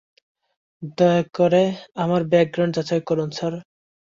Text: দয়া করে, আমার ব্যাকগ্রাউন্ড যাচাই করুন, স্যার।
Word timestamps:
দয়া 0.97 1.21
করে, 1.37 1.63
আমার 1.95 2.21
ব্যাকগ্রাউন্ড 2.31 2.73
যাচাই 2.77 3.01
করুন, 3.09 3.29
স্যার। 3.31 3.53